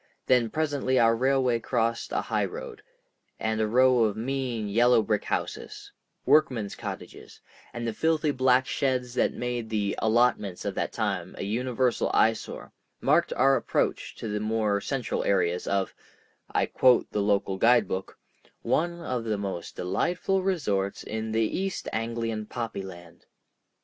Then 0.25 0.49
presently 0.49 0.97
our 0.97 1.15
railway 1.15 1.59
crossed 1.59 2.11
a 2.11 2.21
high 2.21 2.45
road, 2.45 2.81
and 3.39 3.61
a 3.61 3.67
row 3.67 4.05
of 4.05 4.17
mean 4.17 4.67
yellow 4.67 5.03
brick 5.03 5.25
houses—workmen's 5.25 6.75
cottages, 6.75 7.39
and 7.71 7.87
the 7.87 7.93
filthy 7.93 8.31
black 8.31 8.65
sheds 8.65 9.13
that 9.13 9.35
made 9.35 9.69
the 9.69 9.93
"allotments" 9.99 10.65
of 10.65 10.73
that 10.73 10.91
time 10.91 11.35
a 11.37 11.43
universal 11.43 12.09
eyesore, 12.15 12.73
marked 12.99 13.31
our 13.33 13.55
approach 13.55 14.15
to 14.15 14.27
the 14.27 14.39
more 14.39 14.81
central 14.81 15.23
areas 15.23 15.67
of—I 15.67 16.65
quote 16.65 17.11
the 17.11 17.21
local 17.21 17.57
guidebook—"one 17.59 19.01
of 19.01 19.23
the 19.23 19.37
most 19.37 19.75
delightful 19.75 20.41
resorts 20.41 21.03
in 21.03 21.31
the 21.31 21.43
East 21.45 21.87
Anglian 21.93 22.47
poppy 22.47 22.81
land." 22.81 23.27